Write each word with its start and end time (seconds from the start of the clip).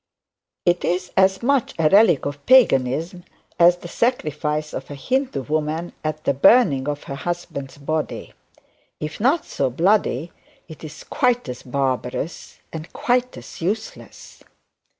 It 0.65 0.83
is 0.83 1.11
as 1.15 1.43
much 1.43 1.75
a 1.77 1.87
relic 1.87 2.25
of 2.25 2.43
paganism 2.47 3.23
as 3.59 3.77
the 3.77 3.87
sacrifice 3.87 4.73
of 4.73 4.89
a 4.89 4.95
Hindu 4.95 5.43
woman 5.43 5.93
at 6.03 6.23
the 6.23 6.33
burning 6.33 6.89
of 6.89 7.03
her 7.03 7.13
husband's 7.13 7.77
body. 7.77 8.33
If 8.99 9.19
not 9.19 9.45
so 9.45 9.69
bloody, 9.69 10.31
it 10.67 10.83
is 10.83 11.03
quite 11.03 11.47
as 11.49 11.61
barbarous, 11.61 12.57
and 12.73 12.91
quite 12.91 13.37
as 13.37 13.61
useless.' 13.61 14.41